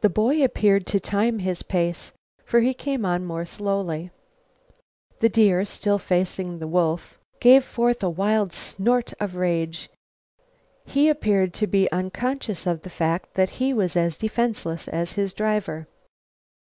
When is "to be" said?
11.54-11.88